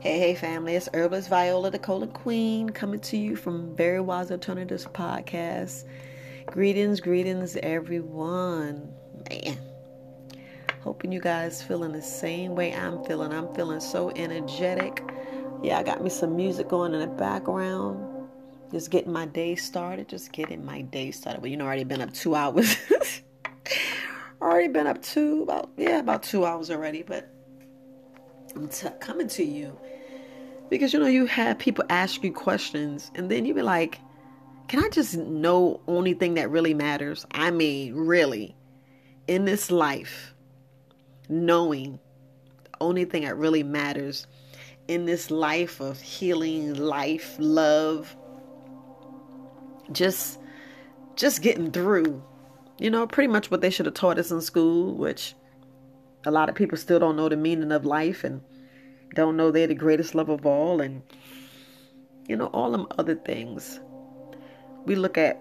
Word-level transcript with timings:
Hey, 0.00 0.18
hey, 0.18 0.34
family, 0.34 0.74
it's 0.74 0.90
Herbalist 0.92 1.30
Viola, 1.30 1.70
the 1.70 1.78
Colon 1.78 2.10
Queen, 2.10 2.68
coming 2.68 3.00
to 3.00 3.16
you 3.16 3.34
from 3.34 3.74
Very 3.74 3.98
Wise 3.98 4.30
Alternatives 4.30 4.84
Podcast. 4.84 5.84
Greetings, 6.44 7.00
greetings, 7.00 7.56
everyone. 7.56 8.92
Man, 9.30 9.58
hoping 10.82 11.12
you 11.12 11.20
guys 11.20 11.62
feeling 11.62 11.92
the 11.92 12.02
same 12.02 12.54
way 12.54 12.74
I'm 12.74 13.02
feeling. 13.04 13.32
I'm 13.32 13.52
feeling 13.54 13.80
so 13.80 14.10
energetic. 14.10 15.02
Yeah, 15.62 15.78
I 15.78 15.82
got 15.82 16.04
me 16.04 16.10
some 16.10 16.36
music 16.36 16.68
going 16.68 16.92
in 16.92 17.00
the 17.00 17.06
background. 17.06 18.28
Just 18.70 18.90
getting 18.90 19.12
my 19.12 19.24
day 19.24 19.56
started. 19.56 20.08
Just 20.08 20.30
getting 20.30 20.62
my 20.62 20.82
day 20.82 21.10
started. 21.10 21.40
But 21.40 21.50
you 21.50 21.56
know, 21.56 21.64
already 21.64 21.84
been 21.84 22.02
up 22.02 22.12
two 22.12 22.34
hours. 22.34 22.76
already 24.42 24.68
been 24.68 24.86
up 24.86 25.00
two, 25.00 25.42
about, 25.42 25.70
yeah, 25.78 26.00
about 26.00 26.22
two 26.22 26.44
hours 26.44 26.70
already. 26.70 27.02
But 27.02 27.32
I'm 28.56 28.68
coming 29.00 29.28
to 29.28 29.44
you 29.44 29.78
because 30.70 30.92
you 30.92 30.98
know 30.98 31.06
you 31.06 31.26
have 31.26 31.58
people 31.58 31.84
ask 31.90 32.24
you 32.24 32.32
questions 32.32 33.10
and 33.14 33.30
then 33.30 33.44
you 33.44 33.54
be 33.54 33.62
like, 33.62 34.00
"Can 34.68 34.82
I 34.82 34.88
just 34.88 35.16
know 35.16 35.80
only 35.86 36.14
thing 36.14 36.34
that 36.34 36.50
really 36.50 36.74
matters?" 36.74 37.26
I 37.32 37.50
mean, 37.50 37.94
really, 37.94 38.56
in 39.28 39.44
this 39.44 39.70
life, 39.70 40.34
knowing 41.28 41.98
the 42.64 42.70
only 42.80 43.04
thing 43.04 43.24
that 43.24 43.36
really 43.36 43.62
matters 43.62 44.26
in 44.88 45.04
this 45.04 45.30
life 45.30 45.80
of 45.80 46.00
healing, 46.00 46.74
life, 46.74 47.36
love, 47.38 48.16
just 49.92 50.38
just 51.14 51.42
getting 51.42 51.70
through. 51.70 52.22
You 52.78 52.90
know, 52.90 53.06
pretty 53.06 53.28
much 53.28 53.50
what 53.50 53.60
they 53.60 53.70
should 53.70 53.86
have 53.86 53.94
taught 53.94 54.18
us 54.18 54.30
in 54.30 54.40
school, 54.40 54.94
which 54.94 55.34
a 56.26 56.30
lot 56.30 56.48
of 56.48 56.54
people 56.54 56.76
still 56.76 56.98
don't 56.98 57.16
know 57.16 57.28
the 57.28 57.36
meaning 57.36 57.72
of 57.72 57.86
life 57.86 58.24
and 58.24 58.42
don't 59.16 59.36
know 59.36 59.50
they're 59.50 59.66
the 59.66 59.74
greatest 59.74 60.14
love 60.14 60.28
of 60.28 60.44
all 60.44 60.80
and 60.80 61.02
you 62.28 62.36
know 62.36 62.46
all 62.48 62.70
them 62.70 62.86
other 62.98 63.14
things. 63.14 63.80
We 64.84 64.94
look 64.94 65.18
at 65.18 65.40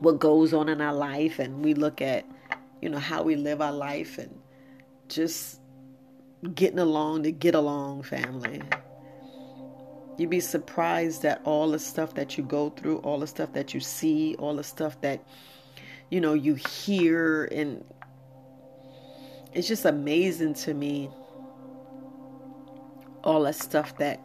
what 0.00 0.18
goes 0.18 0.52
on 0.52 0.68
in 0.68 0.80
our 0.80 0.92
life 0.92 1.38
and 1.38 1.64
we 1.64 1.72
look 1.72 2.02
at 2.02 2.26
you 2.82 2.88
know 2.88 2.98
how 2.98 3.22
we 3.22 3.36
live 3.36 3.60
our 3.60 3.72
life 3.72 4.18
and 4.18 4.36
just 5.08 5.60
getting 6.54 6.80
along 6.80 7.22
to 7.22 7.32
get 7.32 7.54
along 7.54 8.02
family. 8.02 8.60
You'd 10.18 10.30
be 10.30 10.40
surprised 10.40 11.24
at 11.24 11.40
all 11.44 11.70
the 11.70 11.78
stuff 11.78 12.14
that 12.14 12.36
you 12.36 12.44
go 12.44 12.70
through 12.70 12.98
all 12.98 13.20
the 13.20 13.26
stuff 13.26 13.52
that 13.52 13.72
you 13.72 13.80
see 13.80 14.34
all 14.38 14.56
the 14.56 14.64
stuff 14.64 15.00
that 15.02 15.24
you 16.10 16.20
know 16.20 16.34
you 16.34 16.54
hear 16.54 17.44
and 17.52 17.84
it's 19.52 19.68
just 19.68 19.84
amazing 19.84 20.54
to 20.54 20.74
me 20.74 21.08
all 23.24 23.42
that 23.42 23.54
stuff 23.54 23.96
that 23.98 24.20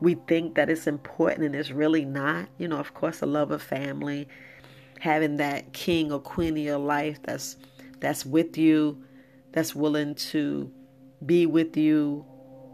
we 0.00 0.14
think 0.14 0.54
that 0.54 0.70
it's 0.70 0.86
important 0.86 1.44
and 1.44 1.54
it's 1.54 1.70
really 1.70 2.04
not. 2.04 2.48
You 2.58 2.68
know, 2.68 2.78
of 2.78 2.94
course, 2.94 3.20
the 3.20 3.26
love 3.26 3.50
of 3.50 3.62
family, 3.62 4.28
having 4.98 5.36
that 5.36 5.72
king 5.72 6.12
or 6.12 6.20
queen 6.20 6.56
of 6.56 6.64
your 6.64 6.78
life 6.78 7.20
that's 7.22 7.56
that's 8.00 8.24
with 8.24 8.56
you, 8.56 9.02
that's 9.52 9.74
willing 9.74 10.14
to 10.14 10.72
be 11.26 11.46
with 11.46 11.76
you 11.76 12.24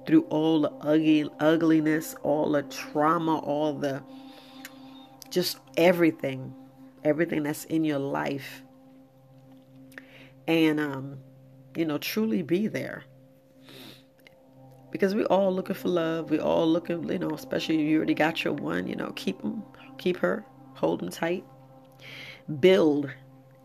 through 0.06 0.22
all 0.22 0.60
the 0.62 0.70
ugly 0.70 1.28
ugliness, 1.40 2.14
all 2.22 2.52
the 2.52 2.62
trauma, 2.62 3.38
all 3.38 3.72
the 3.74 4.02
just 5.30 5.58
everything, 5.76 6.54
everything 7.02 7.42
that's 7.42 7.64
in 7.64 7.84
your 7.84 7.98
life. 7.98 8.62
And 10.46 10.78
um, 10.78 11.18
you 11.76 11.84
know, 11.84 11.98
truly 11.98 12.42
be 12.42 12.68
there 12.68 13.04
because 14.90 15.14
we 15.14 15.24
all 15.24 15.54
looking 15.54 15.74
for 15.74 15.88
love. 15.88 16.30
We 16.30 16.38
all 16.38 16.66
looking, 16.66 17.08
you 17.10 17.18
know, 17.18 17.30
especially 17.30 17.82
you 17.82 17.96
already 17.98 18.14
got 18.14 18.44
your 18.44 18.52
one, 18.52 18.86
you 18.86 18.96
know, 18.96 19.12
keep 19.16 19.40
them, 19.42 19.62
keep 19.98 20.16
her, 20.18 20.44
hold 20.74 21.00
them 21.00 21.10
tight. 21.10 21.44
Build 22.60 23.10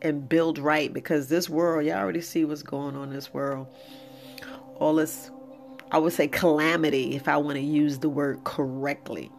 and 0.02 0.28
build 0.28 0.58
right 0.58 0.92
because 0.92 1.28
this 1.28 1.50
world, 1.50 1.86
y'all 1.86 1.98
already 1.98 2.22
see 2.22 2.46
what's 2.46 2.64
going 2.64 2.96
on 2.96 3.10
in 3.10 3.14
this 3.14 3.34
world. 3.34 3.68
All 4.76 4.96
this, 4.96 5.30
I 5.92 6.00
would 6.00 6.14
say 6.14 6.28
calamity, 6.28 7.16
if 7.16 7.28
I 7.28 7.38
want 7.38 7.58
to 7.58 7.64
use 7.64 8.00
the 8.00 8.10
word 8.10 8.44
correctly. 8.44 9.32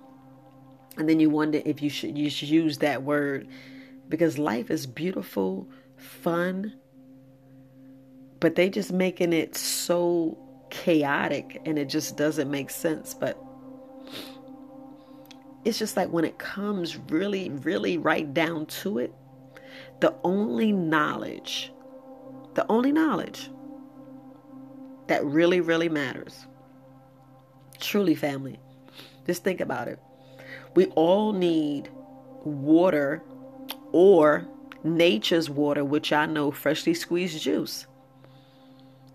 And 0.96 1.08
then 1.08 1.18
you 1.18 1.30
wonder 1.30 1.60
if 1.64 1.82
you 1.82 1.88
should 1.88 2.16
you 2.16 2.28
should 2.28 2.50
use 2.50 2.78
that 2.78 3.02
word 3.02 3.48
because 4.08 4.38
life 4.38 4.70
is 4.70 4.86
beautiful, 4.86 5.66
fun, 5.96 6.74
but 8.40 8.56
they 8.56 8.68
just 8.68 8.92
making 8.92 9.32
it 9.32 9.56
so 9.56 10.36
chaotic 10.82 11.62
and 11.64 11.78
it 11.78 11.88
just 11.88 12.16
doesn't 12.16 12.50
make 12.50 12.68
sense. 12.68 13.14
But 13.14 13.40
it's 15.64 15.78
just 15.78 15.96
like 15.96 16.08
when 16.08 16.24
it 16.24 16.38
comes 16.38 16.96
really, 16.96 17.50
really 17.50 17.98
right 17.98 18.32
down 18.34 18.66
to 18.66 18.98
it, 18.98 19.14
the 20.00 20.12
only 20.24 20.72
knowledge, 20.72 21.72
the 22.54 22.66
only 22.68 22.90
knowledge 22.90 23.48
that 25.06 25.24
really, 25.24 25.60
really 25.60 25.88
matters, 25.88 26.46
truly, 27.78 28.16
family, 28.16 28.58
just 29.24 29.44
think 29.44 29.60
about 29.60 29.86
it. 29.86 30.00
We 30.74 30.86
all 30.86 31.32
need 31.32 31.90
water 32.42 33.22
or 33.92 34.48
nature's 34.82 35.48
water, 35.48 35.84
which 35.84 36.12
I 36.12 36.26
know 36.26 36.50
freshly 36.50 36.94
squeezed 36.94 37.40
juice. 37.40 37.86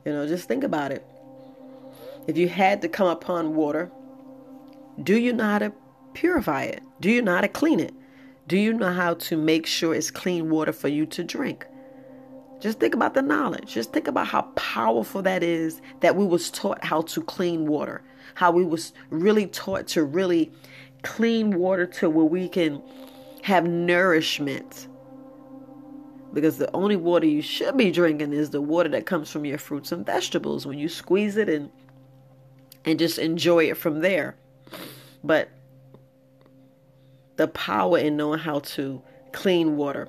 You 0.06 0.14
know, 0.14 0.26
just 0.26 0.48
think 0.48 0.64
about 0.64 0.94
it. 0.94 1.06
If 2.28 2.38
you 2.38 2.50
had 2.50 2.82
to 2.82 2.90
come 2.90 3.08
upon 3.08 3.56
water, 3.56 3.90
do 5.02 5.18
you 5.18 5.32
know 5.32 5.46
how 5.46 5.60
to 5.60 5.74
purify 6.14 6.64
it? 6.64 6.84
Do 7.00 7.10
you 7.10 7.22
know 7.22 7.36
how 7.36 7.42
to 7.42 7.48
clean 7.48 7.80
it? 7.80 7.94
Do 8.48 8.58
you 8.58 8.74
know 8.74 8.92
how 8.92 9.14
to 9.16 9.38
make 9.38 9.66
sure 9.66 9.96
it's 9.96 10.12
clean 10.12 10.50
water 10.50 10.74
for 10.74 10.90
you 10.90 11.06
to 11.08 11.24
drink? 11.24 11.66
Just 12.60 12.80
think 12.80 12.96
about 12.96 13.14
the 13.14 13.22
knowledge. 13.22 13.74
Just 13.74 13.94
think 13.94 14.08
about 14.08 14.28
how 14.28 14.42
powerful 14.56 15.22
that 15.22 15.44
is 15.44 15.82
that 16.00 16.16
we 16.16 16.26
was 16.26 16.50
taught 16.50 16.84
how 16.84 17.02
to 17.04 17.22
clean 17.22 17.68
water. 17.68 18.02
How 18.36 18.52
we 18.52 18.66
was 18.66 18.94
really 19.10 19.48
taught 19.48 19.88
to 19.88 20.04
really 20.04 20.52
clean 21.04 21.56
water 21.56 21.86
to 21.86 22.10
where 22.10 22.26
we 22.26 22.50
can 22.50 22.82
have 23.44 23.66
nourishment. 23.66 24.88
Because 26.34 26.58
the 26.58 26.74
only 26.76 26.96
water 26.96 27.26
you 27.26 27.42
should 27.42 27.78
be 27.78 27.92
drinking 27.92 28.34
is 28.34 28.50
the 28.50 28.62
water 28.62 28.90
that 28.90 29.06
comes 29.06 29.32
from 29.32 29.46
your 29.46 29.58
fruits 29.58 29.92
and 29.92 30.06
vegetables. 30.06 30.66
When 30.66 30.80
you 30.80 30.90
squeeze 30.90 31.38
it 31.38 31.48
and 31.48 31.70
and 32.88 32.98
just 32.98 33.20
enjoy 33.20 33.66
it 33.66 33.78
from 33.78 34.00
there. 34.00 34.38
But 35.24 35.50
the 37.36 37.48
power 37.50 38.00
in 38.00 38.16
knowing 38.18 38.40
how 38.40 38.60
to 38.60 39.02
clean 39.34 39.76
water. 39.76 40.08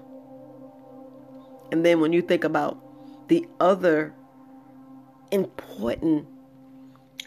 And 1.71 1.84
then 1.84 2.00
when 2.00 2.12
you 2.12 2.22
think 2.22 2.44
about 2.44 2.78
the 3.28 3.47
other 3.61 4.15
important 5.33 6.27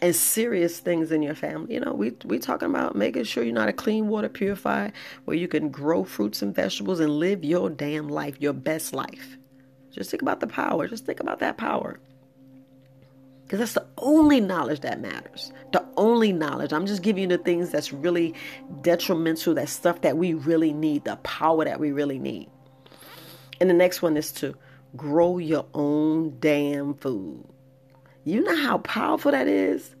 and 0.00 0.16
serious 0.16 0.80
things 0.80 1.12
in 1.12 1.22
your 1.22 1.34
family, 1.34 1.74
you 1.74 1.80
know, 1.80 1.92
we 1.92 2.12
we 2.24 2.38
talking 2.38 2.68
about 2.70 2.96
making 2.96 3.24
sure 3.24 3.44
you're 3.44 3.54
not 3.54 3.68
a 3.68 3.72
clean 3.72 4.08
water 4.08 4.28
purifier 4.28 4.90
where 5.26 5.36
you 5.36 5.46
can 5.46 5.68
grow 5.68 6.02
fruits 6.02 6.42
and 6.42 6.54
vegetables 6.54 6.98
and 6.98 7.10
live 7.10 7.44
your 7.44 7.70
damn 7.70 8.08
life, 8.08 8.36
your 8.40 8.54
best 8.54 8.94
life. 8.94 9.36
Just 9.90 10.10
think 10.10 10.22
about 10.22 10.40
the 10.40 10.46
power. 10.46 10.88
Just 10.88 11.04
think 11.04 11.20
about 11.20 11.38
that 11.40 11.58
power. 11.58 12.00
Because 13.52 13.74
that's 13.74 13.86
the 13.86 14.02
only 14.02 14.40
knowledge 14.40 14.80
that 14.80 15.02
matters. 15.02 15.52
The 15.72 15.84
only 15.98 16.32
knowledge. 16.32 16.72
I'm 16.72 16.86
just 16.86 17.02
giving 17.02 17.24
you 17.24 17.36
the 17.36 17.36
things 17.36 17.68
that's 17.68 17.92
really 17.92 18.32
detrimental, 18.80 19.52
that 19.56 19.68
stuff 19.68 20.00
that 20.00 20.16
we 20.16 20.32
really 20.32 20.72
need, 20.72 21.04
the 21.04 21.16
power 21.16 21.66
that 21.66 21.78
we 21.78 21.92
really 21.92 22.18
need. 22.18 22.48
And 23.60 23.68
the 23.68 23.74
next 23.74 24.00
one 24.00 24.16
is 24.16 24.32
to 24.32 24.54
grow 24.96 25.36
your 25.36 25.66
own 25.74 26.38
damn 26.40 26.94
food. 26.94 27.44
You 28.24 28.42
know 28.42 28.56
how 28.56 28.78
powerful 28.78 29.32
that 29.32 29.46
is? 29.46 29.94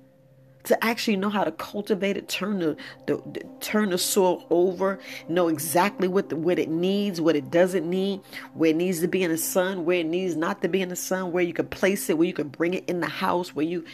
To 0.64 0.84
actually 0.84 1.16
know 1.16 1.28
how 1.28 1.44
to 1.44 1.52
cultivate 1.52 2.16
it, 2.16 2.28
turn 2.28 2.60
the, 2.60 2.76
the, 3.06 3.16
the, 3.32 3.42
turn 3.60 3.90
the 3.90 3.98
soil 3.98 4.46
over, 4.50 4.98
know 5.28 5.48
exactly 5.48 6.08
what 6.08 6.28
the, 6.28 6.36
what 6.36 6.58
it 6.58 6.68
needs, 6.68 7.20
what 7.20 7.34
it 7.34 7.50
doesn't 7.50 7.88
need, 7.88 8.20
where 8.54 8.70
it 8.70 8.76
needs 8.76 9.00
to 9.00 9.08
be 9.08 9.22
in 9.22 9.30
the 9.30 9.38
sun, 9.38 9.84
where 9.84 9.98
it 9.98 10.06
needs 10.06 10.36
not 10.36 10.62
to 10.62 10.68
be 10.68 10.80
in 10.80 10.88
the 10.88 10.96
sun, 10.96 11.32
where 11.32 11.42
you 11.42 11.52
can 11.52 11.66
place 11.66 12.08
it, 12.08 12.16
where 12.16 12.26
you 12.26 12.34
can 12.34 12.48
bring 12.48 12.74
it 12.74 12.84
in 12.88 13.00
the 13.00 13.08
house, 13.08 13.54
where 13.54 13.66
you 13.66 13.84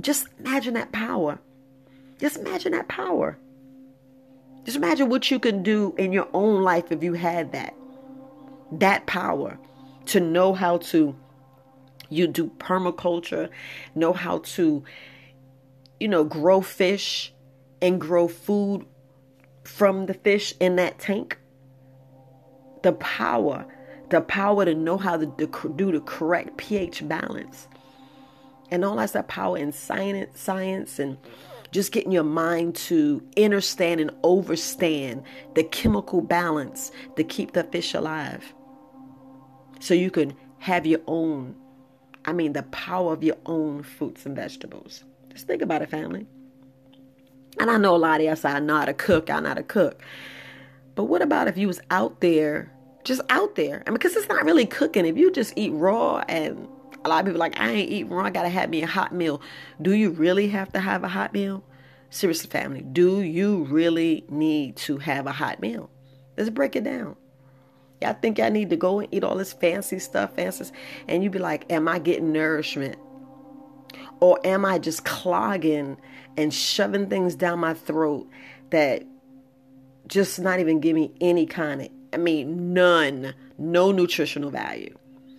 just 0.00 0.28
imagine 0.38 0.74
that 0.74 0.92
power. 0.92 1.38
Just 2.18 2.36
imagine 2.36 2.72
that 2.72 2.88
power. 2.88 3.36
Just 4.64 4.76
imagine 4.76 5.08
what 5.08 5.30
you 5.30 5.40
can 5.40 5.62
do 5.62 5.92
in 5.98 6.12
your 6.12 6.28
own 6.32 6.62
life 6.62 6.92
if 6.92 7.02
you 7.02 7.14
had 7.14 7.52
that. 7.52 7.74
That 8.70 9.06
power 9.06 9.58
to 10.06 10.20
know 10.20 10.54
how 10.54 10.78
to 10.78 11.16
you 12.08 12.26
do 12.26 12.48
permaculture, 12.58 13.48
know 13.94 14.12
how 14.12 14.38
to 14.38 14.84
you 16.02 16.08
know, 16.08 16.24
grow 16.24 16.60
fish 16.60 17.32
and 17.80 18.00
grow 18.00 18.26
food 18.26 18.84
from 19.62 20.06
the 20.06 20.14
fish 20.14 20.52
in 20.58 20.74
that 20.74 20.98
tank. 20.98 21.38
The 22.82 22.94
power, 22.94 23.64
the 24.10 24.20
power 24.20 24.64
to 24.64 24.74
know 24.74 24.98
how 24.98 25.16
to 25.16 25.26
do 25.76 25.92
the 25.92 26.00
correct 26.00 26.56
pH 26.56 27.08
balance. 27.08 27.68
And 28.72 28.84
all 28.84 28.96
that's 28.96 29.12
that 29.12 29.28
power 29.28 29.56
in 29.56 29.70
science, 29.70 30.40
science 30.40 30.98
and 30.98 31.18
just 31.70 31.92
getting 31.92 32.10
your 32.10 32.24
mind 32.24 32.74
to 32.74 33.22
understand 33.38 34.00
and 34.00 34.10
overstand 34.24 35.22
the 35.54 35.62
chemical 35.62 36.20
balance 36.20 36.90
to 37.14 37.22
keep 37.22 37.52
the 37.52 37.62
fish 37.62 37.94
alive. 37.94 38.52
So 39.78 39.94
you 39.94 40.10
can 40.10 40.34
have 40.58 40.84
your 40.84 41.00
own, 41.06 41.54
I 42.24 42.32
mean, 42.32 42.54
the 42.54 42.64
power 42.64 43.12
of 43.12 43.22
your 43.22 43.38
own 43.46 43.84
fruits 43.84 44.26
and 44.26 44.34
vegetables. 44.34 45.04
Just 45.32 45.46
think 45.46 45.62
about 45.62 45.82
it, 45.82 45.90
family. 45.90 46.26
And 47.58 47.70
I 47.70 47.76
know 47.76 47.94
a 47.94 47.98
lot 47.98 48.20
of 48.20 48.26
y'all 48.26 48.36
say, 48.36 48.50
I 48.50 48.60
know 48.60 48.76
how 48.76 48.84
to 48.86 48.94
cook, 48.94 49.30
I 49.30 49.40
know 49.40 49.48
how 49.48 49.54
to 49.54 49.62
cook. 49.62 50.02
But 50.94 51.04
what 51.04 51.22
about 51.22 51.48
if 51.48 51.56
you 51.56 51.66
was 51.66 51.80
out 51.90 52.20
there, 52.20 52.72
just 53.04 53.20
out 53.30 53.54
there? 53.54 53.82
Mean, 53.86 53.94
because 53.94 54.16
it's 54.16 54.28
not 54.28 54.44
really 54.44 54.66
cooking. 54.66 55.06
If 55.06 55.16
you 55.16 55.30
just 55.30 55.52
eat 55.56 55.70
raw 55.70 56.22
and 56.28 56.68
a 57.04 57.08
lot 57.08 57.20
of 57.20 57.26
people 57.26 57.40
like, 57.40 57.58
I 57.58 57.70
ain't 57.70 57.90
eating 57.90 58.10
raw, 58.10 58.26
I 58.26 58.30
gotta 58.30 58.48
have 58.48 58.70
me 58.70 58.82
a 58.82 58.86
hot 58.86 59.14
meal. 59.14 59.40
Do 59.80 59.92
you 59.92 60.10
really 60.10 60.48
have 60.48 60.72
to 60.72 60.80
have 60.80 61.04
a 61.04 61.08
hot 61.08 61.32
meal? 61.32 61.64
Seriously, 62.10 62.50
family, 62.50 62.82
do 62.82 63.22
you 63.22 63.64
really 63.64 64.24
need 64.28 64.76
to 64.76 64.98
have 64.98 65.26
a 65.26 65.32
hot 65.32 65.60
meal? 65.60 65.88
Let's 66.36 66.50
break 66.50 66.76
it 66.76 66.84
down. 66.84 67.16
Y'all 68.02 68.16
think 68.20 68.38
I 68.38 68.48
need 68.48 68.68
to 68.70 68.76
go 68.76 69.00
and 69.00 69.08
eat 69.12 69.24
all 69.24 69.36
this 69.36 69.52
fancy 69.52 69.98
stuff, 69.98 70.34
fancy, 70.34 70.66
and 71.08 71.22
you 71.24 71.30
be 71.30 71.38
like, 71.38 71.70
Am 71.72 71.88
I 71.88 71.98
getting 71.98 72.32
nourishment? 72.32 72.98
Or 74.20 74.38
am 74.44 74.64
I 74.64 74.78
just 74.78 75.04
clogging 75.04 75.96
and 76.36 76.54
shoving 76.54 77.08
things 77.08 77.34
down 77.34 77.58
my 77.58 77.74
throat 77.74 78.28
that 78.70 79.04
just 80.06 80.40
not 80.40 80.60
even 80.60 80.80
give 80.80 80.94
me 80.94 81.12
any 81.20 81.46
kind 81.46 81.82
of, 81.82 81.88
I 82.12 82.16
mean, 82.16 82.72
none, 82.72 83.34
no 83.58 83.92
nutritional 83.92 84.50
value. 84.50 84.96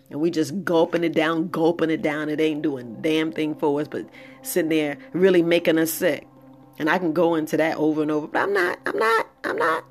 And 0.10 0.22
we 0.22 0.30
just 0.30 0.64
gulping 0.64 1.04
it 1.04 1.14
down, 1.14 1.48
gulping 1.48 1.90
it 1.90 2.02
down. 2.02 2.30
It 2.30 2.40
ain't 2.40 2.62
doing 2.62 3.02
damn 3.02 3.32
thing 3.32 3.56
for 3.56 3.82
us, 3.82 3.88
but 3.88 4.06
sitting 4.44 4.70
there 4.70 4.98
really 5.14 5.42
making 5.42 5.80
us 5.80 5.92
sick. 5.92 6.28
And 6.78 6.90
I 6.90 6.98
can 6.98 7.14
go 7.14 7.36
into 7.36 7.58
that 7.58 7.78
over 7.78 8.02
and 8.02 8.12
over, 8.12 8.28
but 8.28 8.42
I'm 8.42 8.54
not, 8.54 8.80
I'm 8.86 8.98
not, 8.98 9.28
I'm 9.44 9.58
not. 9.58 9.84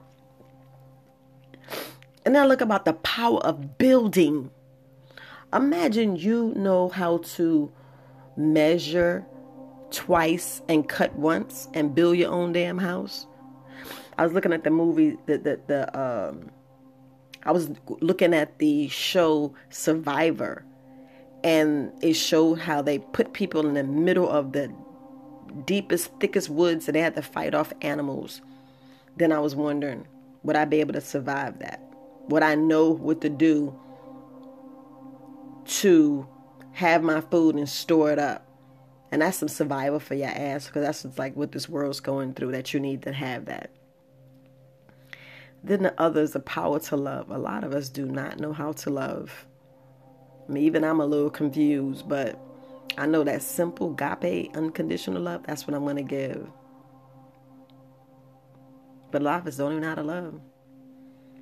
And 2.24 2.34
then 2.34 2.46
look 2.48 2.60
about 2.60 2.84
the 2.84 2.92
power 2.92 3.40
of 3.40 3.78
building. 3.78 4.50
Imagine 5.52 6.16
you 6.16 6.52
know 6.56 6.88
how 6.88 7.18
to 7.18 7.72
measure 8.36 9.26
twice 9.90 10.62
and 10.68 10.88
cut 10.88 11.14
once 11.16 11.68
and 11.74 11.94
build 11.94 12.16
your 12.16 12.30
own 12.30 12.52
damn 12.52 12.78
house. 12.78 13.26
I 14.18 14.24
was 14.24 14.32
looking 14.32 14.52
at 14.52 14.64
the 14.64 14.70
movie 14.70 15.16
the 15.26 15.38
the, 15.38 15.60
the 15.66 16.00
um 16.00 16.50
I 17.44 17.52
was 17.52 17.70
looking 18.00 18.34
at 18.34 18.58
the 18.58 18.88
show 18.88 19.54
Survivor 19.70 20.64
and 21.42 21.92
it 22.00 22.14
showed 22.14 22.60
how 22.60 22.82
they 22.82 22.98
put 22.98 23.32
people 23.32 23.66
in 23.66 23.74
the 23.74 23.82
middle 23.82 24.28
of 24.28 24.52
the 24.52 24.72
deepest, 25.66 26.12
thickest 26.20 26.48
woods 26.48 26.86
and 26.86 26.94
they 26.94 27.00
had 27.00 27.16
to 27.16 27.22
fight 27.22 27.54
off 27.54 27.72
animals. 27.82 28.42
Then 29.16 29.32
I 29.32 29.40
was 29.40 29.56
wondering, 29.56 30.06
would 30.44 30.56
I 30.56 30.64
be 30.64 30.80
able 30.80 30.92
to 30.94 31.00
survive 31.00 31.58
that? 31.58 31.80
Would 32.28 32.42
I 32.42 32.54
know 32.54 32.90
what 32.90 33.20
to 33.22 33.28
do 33.28 33.78
to 35.66 36.26
have 36.72 37.02
my 37.02 37.20
food 37.20 37.56
and 37.56 37.68
store 37.68 38.10
it 38.10 38.18
up? 38.18 38.46
And 39.10 39.20
that's 39.20 39.38
some 39.38 39.48
survival 39.48 40.00
for 40.00 40.14
your 40.14 40.30
ass 40.30 40.66
because 40.66 40.82
that's 40.82 41.18
like 41.18 41.36
what 41.36 41.52
this 41.52 41.68
world's 41.68 42.00
going 42.00 42.32
through 42.32 42.52
that 42.52 42.72
you 42.72 42.80
need 42.80 43.02
to 43.02 43.12
have 43.12 43.44
that. 43.44 43.70
Then 45.62 45.82
the 45.82 46.00
other 46.00 46.22
is 46.22 46.32
the 46.32 46.40
power 46.40 46.80
to 46.80 46.96
love. 46.96 47.30
A 47.30 47.38
lot 47.38 47.62
of 47.62 47.72
us 47.72 47.88
do 47.88 48.06
not 48.06 48.40
know 48.40 48.52
how 48.52 48.72
to 48.72 48.90
love. 48.90 49.46
I 50.48 50.52
mean, 50.52 50.64
even 50.64 50.82
I'm 50.82 51.00
a 51.00 51.06
little 51.06 51.30
confused, 51.30 52.08
but 52.08 52.40
I 52.98 53.06
know 53.06 53.22
that 53.22 53.42
simple 53.42 53.92
agape, 53.92 54.56
unconditional 54.56 55.22
love, 55.22 55.44
that's 55.46 55.66
what 55.66 55.74
I'm 55.74 55.84
going 55.84 55.96
to 55.96 56.02
give. 56.02 56.48
But 59.10 59.22
a 59.22 59.24
lot 59.24 59.40
of 59.40 59.46
us 59.46 59.56
don't 59.56 59.72
even 59.72 59.82
know 59.82 59.88
how 59.90 59.94
to 59.96 60.02
love. 60.02 60.40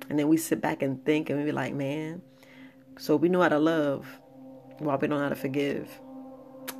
And 0.09 0.19
then 0.19 0.27
we 0.27 0.37
sit 0.37 0.61
back 0.61 0.81
and 0.81 1.03
think 1.05 1.29
and 1.29 1.39
we 1.39 1.45
be 1.45 1.51
like, 1.51 1.73
man, 1.73 2.21
so 2.97 3.15
we 3.15 3.29
know 3.29 3.41
how 3.41 3.49
to 3.49 3.59
love 3.59 4.20
while 4.83 4.97
we 4.97 5.07
don't 5.07 5.17
know 5.17 5.23
how 5.23 5.29
to 5.29 5.35
forgive. 5.35 5.89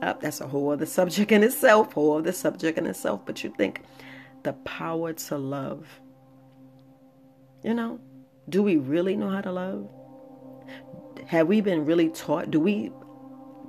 Up, 0.01 0.17
oh, 0.17 0.19
that's 0.21 0.41
a 0.41 0.47
whole 0.47 0.71
other 0.71 0.85
subject 0.97 1.31
in 1.31 1.43
itself, 1.43 1.93
whole 1.93 2.17
other 2.17 2.31
subject 2.31 2.77
in 2.77 2.85
itself. 2.85 3.21
But 3.25 3.43
you 3.43 3.53
think 3.57 3.81
the 4.43 4.53
power 4.53 5.13
to 5.13 5.37
love 5.37 5.85
you 7.63 7.73
know, 7.73 7.99
do 8.49 8.63
we 8.63 8.77
really 8.77 9.15
know 9.15 9.29
how 9.29 9.41
to 9.41 9.51
love? 9.51 9.87
Have 11.27 11.47
we 11.47 11.61
been 11.61 11.85
really 11.85 12.09
taught? 12.09 12.49
Do 12.49 12.59
we 12.59 12.91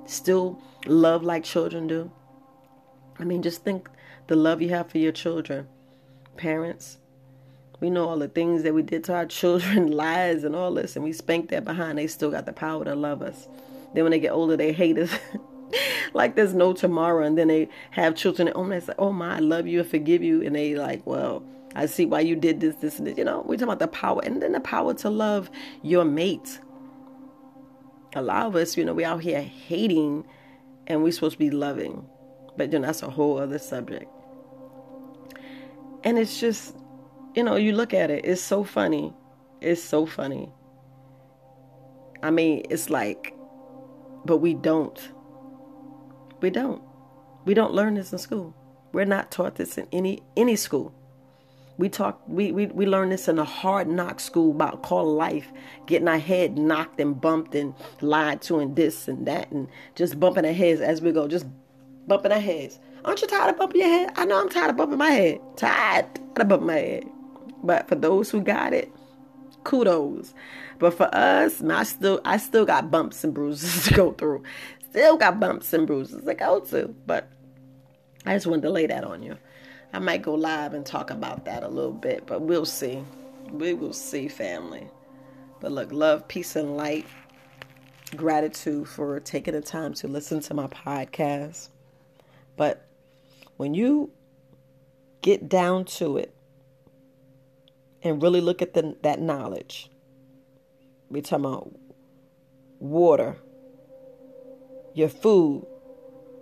still 0.05 0.59
love 0.85 1.23
like 1.23 1.43
children 1.43 1.87
do? 1.87 2.11
I 3.19 3.23
mean, 3.23 3.43
just 3.43 3.63
think 3.63 3.89
the 4.27 4.35
love 4.35 4.61
you 4.61 4.69
have 4.69 4.89
for 4.89 4.97
your 4.97 5.11
children. 5.11 5.67
Parents, 6.37 6.97
we 7.79 7.91
know 7.91 8.09
all 8.09 8.17
the 8.17 8.27
things 8.27 8.63
that 8.63 8.73
we 8.73 8.81
did 8.81 9.03
to 9.05 9.13
our 9.13 9.25
children, 9.27 9.91
lies 9.91 10.43
and 10.43 10.55
all 10.55 10.73
this, 10.73 10.95
and 10.95 11.05
we 11.05 11.13
spanked 11.13 11.49
that 11.49 11.63
behind. 11.63 11.97
They 11.97 12.07
still 12.07 12.31
got 12.31 12.45
the 12.45 12.53
power 12.53 12.83
to 12.85 12.95
love 12.95 13.21
us. 13.21 13.47
Then 13.93 14.03
when 14.03 14.11
they 14.11 14.19
get 14.19 14.31
older, 14.31 14.57
they 14.57 14.71
hate 14.71 14.97
us. 14.97 15.11
like 16.13 16.35
there's 16.35 16.53
no 16.53 16.73
tomorrow. 16.73 17.25
And 17.25 17.37
then 17.37 17.47
they 17.47 17.69
have 17.91 18.15
children 18.15 18.49
home 18.55 18.69
they 18.69 18.79
say, 18.79 18.93
Oh 18.97 19.11
my, 19.11 19.37
I 19.37 19.39
love 19.39 19.67
you 19.67 19.79
and 19.81 19.89
forgive 19.89 20.23
you. 20.23 20.41
And 20.43 20.55
they 20.55 20.75
like, 20.75 21.05
Well, 21.05 21.43
I 21.75 21.85
see 21.87 22.05
why 22.05 22.21
you 22.21 22.35
did 22.35 22.59
this, 22.59 22.75
this, 22.75 22.99
and 22.99 23.07
this. 23.07 23.17
You 23.17 23.23
know, 23.23 23.41
we're 23.41 23.55
talking 23.55 23.63
about 23.63 23.79
the 23.79 23.87
power 23.87 24.21
and 24.23 24.41
then 24.41 24.51
the 24.51 24.59
power 24.59 24.93
to 24.95 25.09
love 25.09 25.49
your 25.81 26.05
mate. 26.05 26.59
A 28.15 28.21
lot 28.21 28.45
of 28.45 28.55
us, 28.55 28.77
you 28.77 28.85
know, 28.85 28.93
we 28.93 29.03
out 29.03 29.21
here 29.21 29.41
hating 29.41 30.25
and 30.87 31.03
we're 31.03 31.11
supposed 31.11 31.33
to 31.33 31.39
be 31.39 31.49
loving. 31.49 32.07
But 32.57 32.71
you 32.71 32.79
know, 32.79 32.87
that's 32.87 33.01
a 33.01 33.09
whole 33.09 33.39
other 33.39 33.57
subject. 33.57 34.05
And 36.03 36.19
it's 36.19 36.39
just, 36.39 36.75
you 37.33 37.43
know, 37.43 37.55
you 37.55 37.73
look 37.73 37.93
at 37.93 38.11
it, 38.11 38.25
it's 38.25 38.41
so 38.41 38.63
funny. 38.63 39.13
It's 39.61 39.81
so 39.81 40.05
funny. 40.05 40.51
I 42.21 42.29
mean, 42.29 42.63
it's 42.69 42.89
like, 42.89 43.33
but 44.25 44.37
we 44.37 44.53
don't. 44.53 44.99
We 46.41 46.49
don't. 46.49 46.81
We 47.45 47.53
don't 47.53 47.73
learn 47.73 47.95
this 47.95 48.11
in 48.11 48.19
school. 48.19 48.55
We're 48.91 49.05
not 49.05 49.31
taught 49.31 49.55
this 49.55 49.77
in 49.77 49.87
any 49.91 50.21
any 50.37 50.55
school. 50.55 50.93
We 51.77 51.89
talk 51.89 52.21
we, 52.27 52.51
we, 52.51 52.67
we 52.67 52.85
learn 52.85 53.09
this 53.09 53.27
in 53.27 53.39
a 53.39 53.43
hard 53.43 53.87
knock 53.87 54.19
school 54.19 54.51
about 54.51 54.83
call 54.83 55.13
life, 55.13 55.47
getting 55.87 56.07
our 56.07 56.19
head 56.19 56.57
knocked 56.57 56.99
and 56.99 57.19
bumped 57.19 57.55
and 57.55 57.73
lied 58.01 58.41
to 58.43 58.59
and 58.59 58.75
this 58.75 59.07
and 59.07 59.25
that 59.27 59.51
and 59.51 59.67
just 59.95 60.19
bumping 60.19 60.45
our 60.45 60.53
heads 60.53 60.81
as 60.81 61.01
we 61.01 61.11
go, 61.11 61.27
just 61.27 61.47
bumping 62.07 62.31
our 62.31 62.39
heads. 62.39 62.79
Aren't 63.05 63.21
you 63.21 63.27
tired 63.27 63.49
of 63.49 63.57
bumping 63.57 63.81
your 63.81 63.89
head? 63.89 64.11
I 64.15 64.25
know 64.25 64.39
I'm 64.39 64.49
tired 64.49 64.69
of 64.69 64.77
bumping 64.77 64.99
my 64.99 65.09
head. 65.09 65.41
Tired, 65.57 66.05
of 66.37 66.47
bumping 66.47 66.67
my 66.67 66.73
head. 66.73 67.05
But 67.63 67.89
for 67.89 67.95
those 67.95 68.29
who 68.29 68.41
got 68.41 68.73
it, 68.73 68.91
kudos. 69.63 70.33
But 70.79 70.93
for 70.93 71.13
us, 71.13 71.61
I 71.63 71.83
still 71.83 72.21
I 72.25 72.37
still 72.37 72.65
got 72.65 72.91
bumps 72.91 73.23
and 73.23 73.33
bruises 73.33 73.85
to 73.87 73.93
go 73.93 74.11
through. 74.11 74.43
Still 74.89 75.17
got 75.17 75.39
bumps 75.39 75.73
and 75.73 75.87
bruises 75.87 76.23
to 76.23 76.33
go 76.33 76.59
to. 76.59 76.93
But 77.05 77.29
I 78.25 78.33
just 78.33 78.47
wanted 78.47 78.63
to 78.63 78.69
lay 78.69 78.85
that 78.87 79.03
on 79.03 79.23
you. 79.23 79.37
I 79.91 79.99
might 79.99 80.23
go 80.23 80.33
live 80.33 80.73
and 80.73 80.85
talk 80.85 81.11
about 81.11 81.45
that 81.45 81.63
a 81.63 81.67
little 81.67 81.91
bit, 81.91 82.25
but 82.25 82.41
we'll 82.41 82.65
see. 82.65 83.03
We 83.51 83.73
will 83.73 83.93
see, 83.93 84.27
family. 84.27 84.87
But 85.59 85.71
look, 85.71 85.91
love, 85.91 86.27
peace, 86.27 86.55
and 86.55 86.75
light. 86.75 87.05
Gratitude 88.15 88.87
for 88.87 89.19
taking 89.19 89.53
the 89.53 89.61
time 89.61 89.93
to 89.95 90.07
listen 90.07 90.39
to 90.41 90.53
my 90.53 90.67
podcast. 90.67 91.69
But 92.55 92.87
when 93.57 93.73
you 93.73 94.11
get 95.21 95.47
down 95.47 95.85
to 95.85 96.17
it 96.17 96.33
and 98.03 98.21
really 98.21 98.41
look 98.41 98.61
at 98.61 98.73
the, 98.73 98.95
that 99.01 99.19
knowledge, 99.19 99.89
we 101.09 101.21
talking 101.21 101.45
about 101.45 101.71
water, 102.79 103.37
your 104.93 105.09
food, 105.09 105.65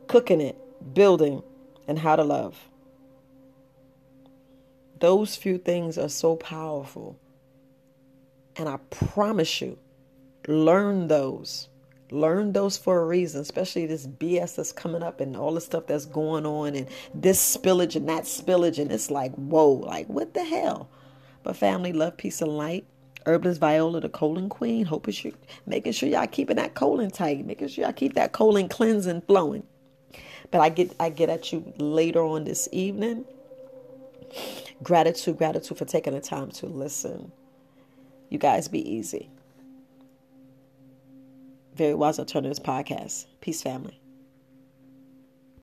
cooking 0.07 0.41
it, 0.41 0.57
building, 0.93 1.43
and 1.87 1.99
how 1.99 2.15
to 2.15 2.23
love. 2.23 2.67
Those 4.99 5.35
few 5.35 5.57
things 5.57 5.97
are 5.97 6.09
so 6.09 6.35
powerful. 6.35 7.17
And 8.55 8.67
I 8.67 8.77
promise 8.89 9.61
you, 9.61 9.77
learn 10.47 11.07
those. 11.07 11.69
Learn 12.11 12.51
those 12.51 12.77
for 12.77 13.01
a 13.01 13.05
reason, 13.05 13.41
especially 13.41 13.85
this 13.85 14.05
BS 14.05 14.57
that's 14.57 14.73
coming 14.73 15.01
up 15.01 15.21
and 15.21 15.35
all 15.35 15.53
the 15.53 15.61
stuff 15.61 15.87
that's 15.87 16.05
going 16.05 16.45
on 16.45 16.75
and 16.75 16.87
this 17.13 17.57
spillage 17.57 17.95
and 17.95 18.09
that 18.09 18.23
spillage. 18.23 18.79
And 18.79 18.91
it's 18.91 19.09
like, 19.09 19.33
whoa, 19.35 19.71
like 19.71 20.07
what 20.07 20.33
the 20.33 20.43
hell? 20.43 20.89
But 21.43 21.55
family, 21.55 21.93
love, 21.93 22.17
peace, 22.17 22.41
and 22.41 22.55
light. 22.57 22.85
Herbalist 23.25 23.59
Viola, 23.59 23.99
the 24.01 24.09
colon 24.09 24.49
queen. 24.49 24.85
Hoping 24.85 25.13
you 25.21 25.33
making 25.65 25.93
sure 25.93 26.09
y'all 26.09 26.27
keeping 26.27 26.55
that 26.55 26.73
colon 26.73 27.11
tight, 27.11 27.45
making 27.45 27.67
sure 27.67 27.85
y'all 27.85 27.93
keep 27.93 28.15
that 28.15 28.31
colon 28.31 28.67
cleansing 28.67 29.21
flowing. 29.21 29.63
But 30.49 30.61
I 30.61 30.69
get 30.69 30.95
I 30.99 31.09
get 31.09 31.29
at 31.29 31.53
you 31.53 31.73
later 31.77 32.21
on 32.21 32.45
this 32.45 32.67
evening. 32.71 33.25
Gratitude, 34.83 35.37
gratitude 35.37 35.77
for 35.77 35.85
taking 35.85 36.13
the 36.13 36.21
time 36.21 36.49
to 36.51 36.65
listen. 36.65 37.31
You 38.29 38.39
guys 38.39 38.67
be 38.67 38.87
easy. 38.89 39.29
Very 41.75 41.93
Wise 41.93 42.19
Alternatives 42.19 42.59
Podcast. 42.59 43.27
Peace, 43.41 43.61
family. 43.61 44.00